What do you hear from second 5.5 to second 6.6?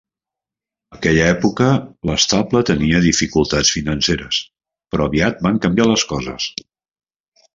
canviar les coses.